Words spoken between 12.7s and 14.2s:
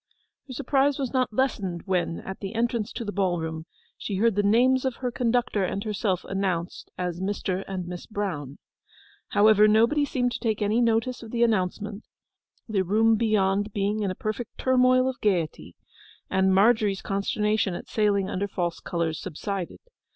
room beyond being in a